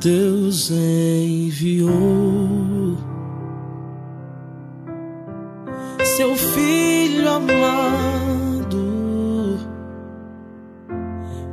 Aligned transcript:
Deus 0.00 0.70
enviou 0.70 1.88
seu 6.04 6.36
filho 6.36 7.28
amado 7.28 8.78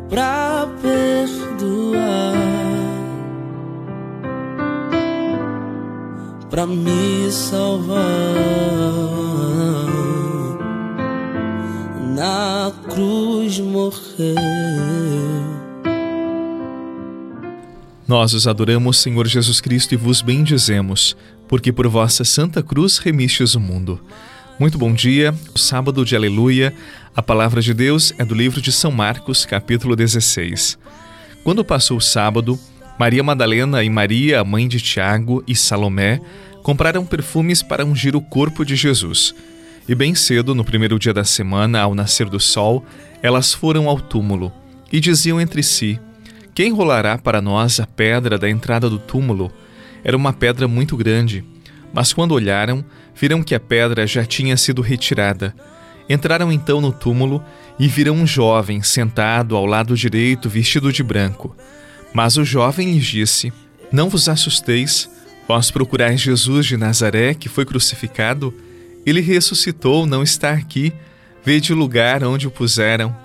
pra 0.08 0.68
perdoar, 0.80 2.36
pra 6.52 6.68
me 6.68 7.32
salvar. 7.32 7.96
Na 12.16 12.72
cruz 12.94 13.60
morreu. 13.60 14.36
Nós 18.08 18.36
os 18.36 18.46
adoramos, 18.46 19.00
Senhor 19.00 19.28
Jesus 19.28 19.60
Cristo, 19.60 19.94
e 19.94 19.98
vos 19.98 20.22
bendizemos, 20.22 21.18
porque 21.48 21.72
por 21.72 21.88
vossa 21.88 22.24
santa 22.24 22.62
cruz 22.62 23.00
remistes 23.00 23.56
o 23.56 23.60
mundo. 23.60 24.00
Muito 24.60 24.78
bom 24.78 24.94
dia, 24.94 25.34
sábado 25.56 26.06
de 26.06 26.16
Aleluia. 26.16 26.72
A 27.16 27.22
palavra 27.24 27.62
de 27.62 27.74
Deus 27.74 28.14
é 28.20 28.24
do 28.24 28.36
livro 28.36 28.62
de 28.62 28.72
São 28.72 28.92
Marcos, 28.92 29.44
capítulo 29.44 29.96
16. 29.96 30.78
Quando 31.44 31.66
passou 31.66 31.98
o 31.98 32.02
sábado, 32.02 32.60
Maria 33.00 33.24
Madalena 33.24 33.84
e 33.84 33.90
Maria, 33.90 34.44
mãe 34.44 34.68
de 34.68 34.80
Tiago 34.80 35.44
e 35.48 35.56
Salomé, 35.56 36.22
compraram 36.62 37.06
perfumes 37.08 37.64
para 37.64 37.86
ungir 37.86 38.16
o 38.16 38.22
corpo 38.22 38.64
de 38.64 38.76
Jesus. 38.76 39.34
E 39.90 39.96
bem 39.96 40.14
cedo, 40.14 40.54
no 40.54 40.64
primeiro 40.64 41.00
dia 41.00 41.14
da 41.14 41.24
semana, 41.24 41.82
ao 41.82 41.96
nascer 41.96 42.30
do 42.30 42.40
sol, 42.40 42.86
elas 43.22 43.52
foram 43.52 43.90
ao 43.90 44.00
túmulo 44.00 44.54
e 44.92 45.00
diziam 45.00 45.42
entre 45.42 45.64
si: 45.64 46.00
quem 46.56 46.72
rolará 46.72 47.18
para 47.18 47.42
nós 47.42 47.82
a 47.82 47.86
pedra 47.86 48.38
da 48.38 48.50
entrada 48.50 48.90
do 48.90 48.98
túmulo? 48.98 49.52
Era 50.06 50.16
uma 50.16 50.32
pedra 50.32 50.70
muito 50.70 50.96
grande, 50.96 51.44
mas 51.94 52.14
quando 52.14 52.32
olharam, 52.32 52.84
viram 53.14 53.44
que 53.44 53.54
a 53.54 53.60
pedra 53.60 54.08
já 54.08 54.24
tinha 54.24 54.56
sido 54.56 54.82
retirada. 54.82 55.54
Entraram 56.10 56.54
então 56.54 56.80
no 56.80 56.94
túmulo 56.94 57.44
e 57.78 57.90
viram 57.90 58.16
um 58.16 58.26
jovem 58.26 58.82
sentado 58.82 59.58
ao 59.58 59.66
lado 59.66 59.98
direito, 59.98 60.48
vestido 60.48 60.94
de 60.94 61.04
branco. 61.04 61.54
Mas 62.14 62.38
o 62.38 62.46
jovem 62.46 62.94
lhes 62.94 63.06
disse: 63.06 63.52
Não 63.92 64.08
vos 64.08 64.30
assusteis, 64.30 65.10
vós 65.46 65.70
procurais 65.70 66.22
Jesus 66.22 66.68
de 66.68 66.78
Nazaré, 66.78 67.34
que 67.34 67.50
foi 67.50 67.66
crucificado. 67.66 68.54
Ele 69.06 69.20
ressuscitou, 69.20 70.06
não 70.06 70.24
está 70.24 70.52
aqui. 70.52 70.94
Vede 71.44 71.74
o 71.74 71.76
lugar 71.76 72.24
onde 72.24 72.48
o 72.48 72.52
puseram. 72.52 73.25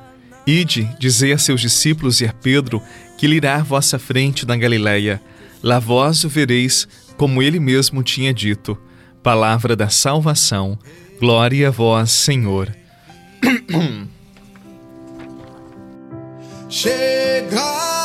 Ide, 0.50 0.90
dizei 0.98 1.32
a 1.32 1.38
seus 1.38 1.60
discípulos 1.60 2.20
e 2.20 2.26
a 2.26 2.32
Pedro 2.32 2.82
que 3.16 3.28
lhe 3.28 3.36
irá 3.36 3.54
à 3.56 3.62
vossa 3.62 4.00
frente 4.00 4.44
na 4.44 4.56
Galiléia. 4.56 5.22
Lá 5.62 5.78
vós 5.78 6.24
o 6.24 6.28
vereis, 6.28 6.88
como 7.16 7.40
ele 7.40 7.60
mesmo 7.60 8.02
tinha 8.02 8.34
dito. 8.34 8.76
Palavra 9.22 9.76
da 9.76 9.88
salvação. 9.88 10.76
Glória 11.20 11.68
a 11.68 11.70
vós, 11.70 12.10
Senhor. 12.10 12.74
Chegar 16.68 17.99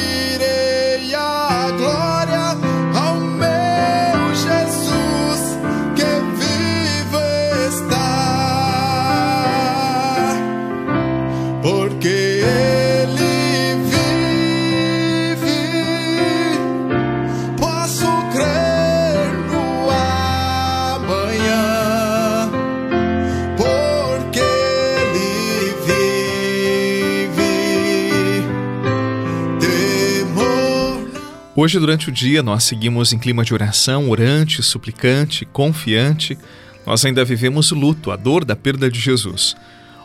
Hoje, 31.63 31.79
durante 31.79 32.09
o 32.09 32.13
dia, 32.13 32.43
nós 32.43 32.65
seguimos 32.65 33.13
em 33.13 33.19
clima 33.19 33.45
de 33.45 33.53
oração, 33.53 34.09
orante, 34.09 34.63
suplicante, 34.63 35.45
confiante. 35.45 36.39
Nós 36.87 37.05
ainda 37.05 37.23
vivemos 37.23 37.71
o 37.71 37.75
luto, 37.75 38.11
a 38.11 38.17
dor 38.17 38.47
da 38.47 38.57
perda 38.57 38.91
de 38.91 38.99
Jesus. 38.99 39.55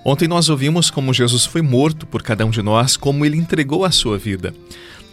Ontem 0.03 0.27
nós 0.27 0.49
ouvimos 0.49 0.91
como 0.91 1.13
Jesus 1.13 1.45
foi 1.45 1.61
morto 1.61 2.05
por 2.05 2.21
cada 2.21 2.45
um 2.45 2.49
de 2.49 2.61
nós, 2.61 2.97
como 2.97 3.25
ele 3.25 3.37
entregou 3.37 3.85
a 3.85 3.91
sua 3.91 4.17
vida. 4.17 4.53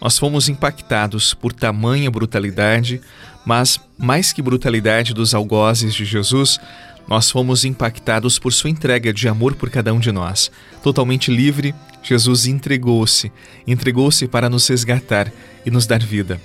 Nós 0.01 0.19
fomos 0.19 0.49
impactados 0.49 1.33
por 1.33 1.53
tamanha 1.53 2.11
brutalidade, 2.11 2.99
mas 3.45 3.79
mais 3.97 4.33
que 4.33 4.41
brutalidade 4.41 5.13
dos 5.13 5.33
algozes 5.33 5.93
de 5.93 6.03
Jesus, 6.03 6.59
nós 7.07 7.29
fomos 7.29 7.65
impactados 7.65 8.39
por 8.39 8.53
sua 8.53 8.69
entrega 8.69 9.13
de 9.13 9.27
amor 9.27 9.55
por 9.55 9.69
cada 9.69 9.93
um 9.93 9.99
de 9.99 10.11
nós. 10.11 10.51
Totalmente 10.81 11.31
livre, 11.31 11.73
Jesus 12.01 12.45
entregou-se, 12.45 13.31
entregou-se 13.67 14.27
para 14.27 14.49
nos 14.49 14.67
resgatar 14.67 15.31
e 15.65 15.71
nos 15.71 15.85
dar 15.85 16.01
vida. 16.01 16.39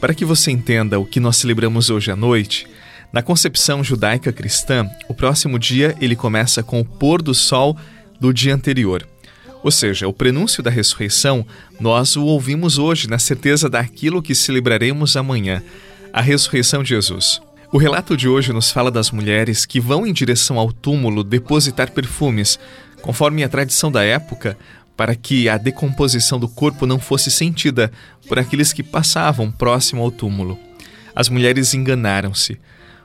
Para 0.00 0.14
que 0.14 0.24
você 0.24 0.50
entenda 0.50 0.98
o 0.98 1.06
que 1.06 1.20
nós 1.20 1.36
celebramos 1.36 1.90
hoje 1.90 2.10
à 2.10 2.16
noite, 2.16 2.66
na 3.12 3.22
concepção 3.22 3.82
judaica 3.82 4.32
cristã, 4.32 4.88
o 5.08 5.14
próximo 5.14 5.58
dia 5.58 5.96
ele 6.00 6.14
começa 6.14 6.62
com 6.62 6.80
o 6.80 6.84
pôr 6.84 7.22
do 7.22 7.34
sol 7.34 7.76
do 8.20 8.32
dia 8.32 8.54
anterior. 8.54 9.06
Ou 9.62 9.70
seja, 9.70 10.08
o 10.08 10.12
prenúncio 10.12 10.62
da 10.62 10.70
ressurreição, 10.70 11.44
nós 11.78 12.16
o 12.16 12.24
ouvimos 12.24 12.78
hoje 12.78 13.08
na 13.08 13.18
certeza 13.18 13.68
daquilo 13.68 14.22
que 14.22 14.34
celebraremos 14.34 15.16
amanhã, 15.16 15.62
a 16.12 16.20
ressurreição 16.20 16.82
de 16.82 16.90
Jesus. 16.90 17.40
O 17.72 17.78
relato 17.78 18.16
de 18.16 18.28
hoje 18.28 18.52
nos 18.52 18.72
fala 18.72 18.90
das 18.90 19.12
mulheres 19.12 19.64
que 19.64 19.78
vão 19.78 20.04
em 20.04 20.12
direção 20.12 20.58
ao 20.58 20.72
túmulo 20.72 21.22
depositar 21.22 21.92
perfumes, 21.92 22.58
conforme 23.00 23.44
a 23.44 23.48
tradição 23.48 23.92
da 23.92 24.02
época, 24.02 24.58
para 24.96 25.14
que 25.14 25.48
a 25.48 25.56
decomposição 25.56 26.36
do 26.36 26.48
corpo 26.48 26.84
não 26.84 26.98
fosse 26.98 27.30
sentida 27.30 27.92
por 28.26 28.40
aqueles 28.40 28.72
que 28.72 28.82
passavam 28.82 29.52
próximo 29.52 30.02
ao 30.02 30.10
túmulo. 30.10 30.58
As 31.14 31.28
mulheres 31.28 31.72
enganaram-se. 31.72 32.58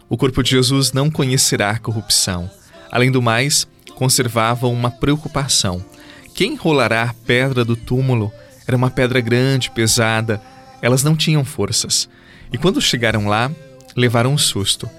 O 0.09 0.17
corpo 0.17 0.41
de 0.41 0.49
Jesus 0.49 0.91
não 0.91 1.11
conhecerá 1.11 1.69
a 1.69 1.79
corrupção. 1.79 2.49
Além 2.91 3.11
do 3.11 3.21
mais, 3.21 3.67
conservavam 3.93 4.73
uma 4.73 4.89
preocupação. 4.89 5.85
Quem 6.33 6.55
rolará 6.55 7.03
a 7.03 7.13
pedra 7.13 7.63
do 7.63 7.75
túmulo? 7.75 8.33
Era 8.67 8.75
uma 8.75 8.89
pedra 8.89 9.21
grande, 9.21 9.69
pesada. 9.69 10.41
Elas 10.81 11.03
não 11.03 11.15
tinham 11.15 11.45
forças. 11.45 12.09
E 12.51 12.57
quando 12.57 12.81
chegaram 12.81 13.27
lá, 13.27 13.51
levaram 13.95 14.33
um 14.33 14.37
susto. 14.37 14.89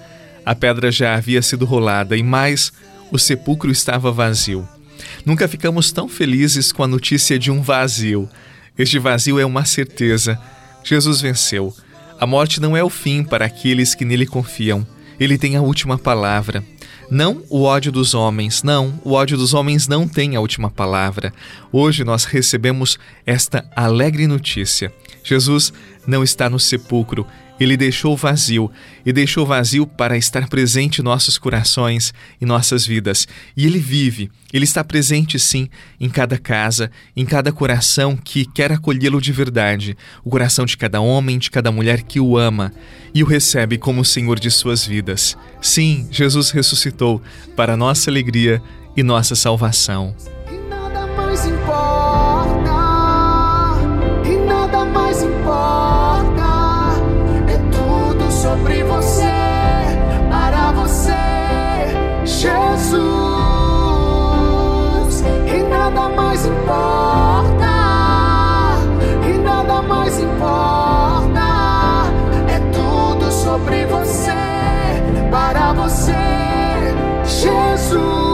A 0.45 0.55
pedra 0.55 0.91
já 0.91 1.15
havia 1.15 1.41
sido 1.41 1.65
rolada 1.65 2.15
e 2.15 2.23
mais, 2.23 2.71
o 3.11 3.19
sepulcro 3.19 3.71
estava 3.71 4.11
vazio. 4.11 4.67
Nunca 5.25 5.47
ficamos 5.47 5.91
tão 5.91 6.07
felizes 6.07 6.71
com 6.71 6.83
a 6.83 6.87
notícia 6.87 7.37
de 7.37 7.51
um 7.51 7.61
vazio. 7.61 8.29
Este 8.77 8.99
vazio 8.99 9.39
é 9.39 9.45
uma 9.45 9.65
certeza. 9.65 10.39
Jesus 10.83 11.21
venceu. 11.21 11.73
A 12.19 12.25
morte 12.25 12.59
não 12.59 12.75
é 12.75 12.83
o 12.83 12.89
fim 12.89 13.23
para 13.23 13.45
aqueles 13.45 13.93
que 13.93 14.05
nele 14.05 14.25
confiam. 14.25 14.85
Ele 15.19 15.37
tem 15.37 15.55
a 15.55 15.61
última 15.61 15.97
palavra. 15.97 16.63
Não 17.09 17.41
o 17.49 17.63
ódio 17.63 17.91
dos 17.91 18.13
homens, 18.13 18.63
não, 18.63 18.99
o 19.03 19.13
ódio 19.13 19.37
dos 19.37 19.53
homens 19.53 19.87
não 19.87 20.07
tem 20.07 20.35
a 20.35 20.41
última 20.41 20.69
palavra. 20.69 21.33
Hoje 21.71 22.03
nós 22.03 22.25
recebemos 22.25 22.99
esta 23.25 23.65
alegre 23.75 24.27
notícia. 24.27 24.91
Jesus 25.23 25.71
não 26.05 26.21
está 26.21 26.49
no 26.49 26.59
sepulcro, 26.59 27.25
ele 27.59 27.75
deixou 27.75 28.15
vazio 28.15 28.71
e 29.05 29.11
deixou 29.11 29.45
vazio 29.45 29.85
para 29.85 30.17
estar 30.17 30.47
presente 30.47 30.99
em 30.99 31.03
nossos 31.03 31.37
corações 31.37 32.13
e 32.39 32.45
nossas 32.45 32.85
vidas. 32.85 33.27
E 33.55 33.65
ele 33.65 33.79
vive, 33.79 34.29
ele 34.53 34.65
está 34.65 34.83
presente 34.83 35.39
sim 35.39 35.69
em 35.99 36.09
cada 36.09 36.37
casa, 36.37 36.91
em 37.15 37.25
cada 37.25 37.51
coração 37.51 38.15
que 38.15 38.45
quer 38.45 38.71
acolhê-lo 38.71 39.21
de 39.21 39.31
verdade, 39.31 39.97
o 40.23 40.29
coração 40.29 40.65
de 40.65 40.77
cada 40.77 41.01
homem, 41.01 41.37
de 41.37 41.49
cada 41.49 41.71
mulher 41.71 42.03
que 42.03 42.19
o 42.19 42.37
ama 42.37 42.71
e 43.13 43.23
o 43.23 43.25
recebe 43.25 43.77
como 43.77 44.05
Senhor 44.05 44.39
de 44.39 44.51
suas 44.51 44.85
vidas. 44.85 45.37
Sim, 45.61 46.07
Jesus 46.11 46.51
ressuscitou 46.51 47.21
para 47.55 47.77
nossa 47.77 48.09
alegria 48.09 48.61
e 48.95 49.03
nossa 49.03 49.35
salvação. 49.35 50.15
E 50.51 50.57
nada 50.69 51.07
mais 51.07 51.45
importa, 51.45 52.36
sobre 58.57 58.83
você, 58.83 59.23
para 60.29 60.71
você, 60.71 61.13
Jesus. 62.25 62.97
E 65.47 65.63
nada 65.69 66.09
mais 66.09 66.45
importa, 66.45 67.67
e 69.27 69.37
nada 69.37 69.81
mais 69.83 70.19
importa. 70.19 72.07
É 72.47 72.59
tudo 72.73 73.31
sobre 73.31 73.85
você, 73.85 74.31
para 75.31 75.73
você, 75.73 76.95
Jesus. 77.25 78.26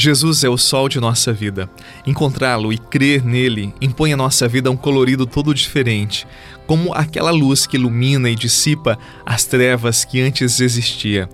Jesus 0.00 0.44
é 0.44 0.48
o 0.48 0.56
sol 0.56 0.88
de 0.88 1.00
nossa 1.00 1.32
vida. 1.32 1.68
Encontrá-lo 2.06 2.72
e 2.72 2.78
crer 2.78 3.24
nele 3.24 3.74
impõe 3.80 4.12
à 4.12 4.16
nossa 4.16 4.46
vida 4.46 4.70
um 4.70 4.76
colorido 4.76 5.26
todo 5.26 5.52
diferente, 5.52 6.24
como 6.68 6.94
aquela 6.94 7.32
luz 7.32 7.66
que 7.66 7.76
ilumina 7.76 8.30
e 8.30 8.36
dissipa 8.36 8.96
as 9.26 9.44
trevas 9.44 10.04
que 10.04 10.20
antes 10.20 10.60
existia. 10.60 11.28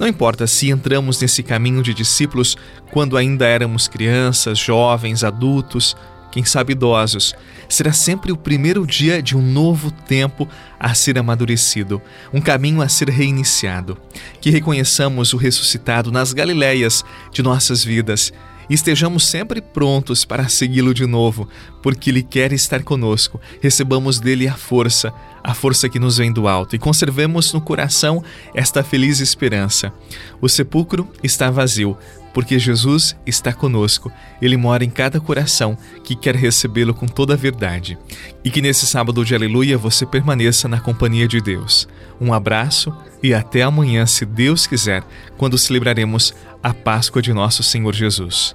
Não 0.00 0.08
importa 0.08 0.48
se 0.48 0.68
entramos 0.68 1.20
nesse 1.20 1.44
caminho 1.44 1.80
de 1.80 1.94
discípulos 1.94 2.56
quando 2.90 3.16
ainda 3.16 3.46
éramos 3.46 3.86
crianças, 3.86 4.58
jovens, 4.58 5.22
adultos, 5.22 5.96
quem 6.30 6.44
sabe 6.44 6.72
idosos, 6.72 7.34
será 7.68 7.92
sempre 7.92 8.32
o 8.32 8.36
primeiro 8.36 8.86
dia 8.86 9.22
de 9.22 9.36
um 9.36 9.42
novo 9.42 9.90
tempo 9.90 10.48
a 10.78 10.94
ser 10.94 11.18
amadurecido, 11.18 12.00
um 12.32 12.40
caminho 12.40 12.80
a 12.82 12.88
ser 12.88 13.08
reiniciado. 13.10 13.98
Que 14.40 14.50
reconheçamos 14.50 15.32
o 15.32 15.36
ressuscitado 15.36 16.10
nas 16.12 16.32
Galileias 16.32 17.04
de 17.32 17.42
nossas 17.42 17.84
vidas 17.84 18.32
e 18.68 18.74
estejamos 18.74 19.26
sempre 19.26 19.60
prontos 19.60 20.24
para 20.24 20.48
segui-lo 20.48 20.92
de 20.92 21.06
novo, 21.06 21.48
porque 21.82 22.10
Ele 22.10 22.22
quer 22.22 22.52
estar 22.52 22.82
conosco. 22.82 23.40
Recebamos 23.62 24.20
dele 24.20 24.46
a 24.46 24.54
força, 24.54 25.12
a 25.42 25.54
força 25.54 25.88
que 25.88 25.98
nos 25.98 26.18
vem 26.18 26.30
do 26.30 26.46
alto, 26.46 26.76
e 26.76 26.78
conservemos 26.78 27.52
no 27.52 27.60
coração 27.60 28.22
esta 28.54 28.84
feliz 28.84 29.20
esperança. 29.20 29.92
O 30.40 30.48
sepulcro 30.48 31.08
está 31.22 31.50
vazio, 31.50 31.96
porque 32.38 32.56
Jesus 32.56 33.16
está 33.26 33.52
conosco. 33.52 34.12
Ele 34.40 34.56
mora 34.56 34.84
em 34.84 34.90
cada 34.90 35.18
coração 35.18 35.76
que 36.04 36.14
quer 36.14 36.36
recebê-lo 36.36 36.94
com 36.94 37.04
toda 37.04 37.34
a 37.34 37.36
verdade. 37.36 37.98
E 38.44 38.48
que 38.48 38.62
nesse 38.62 38.86
sábado 38.86 39.24
de 39.24 39.34
aleluia 39.34 39.76
você 39.76 40.06
permaneça 40.06 40.68
na 40.68 40.78
companhia 40.78 41.26
de 41.26 41.40
Deus. 41.40 41.88
Um 42.20 42.32
abraço 42.32 42.96
e 43.20 43.34
até 43.34 43.62
amanhã, 43.62 44.06
se 44.06 44.24
Deus 44.24 44.68
quiser, 44.68 45.02
quando 45.36 45.58
celebraremos 45.58 46.32
a 46.62 46.72
Páscoa 46.72 47.20
de 47.20 47.32
nosso 47.32 47.64
Senhor 47.64 47.92
Jesus. 47.92 48.54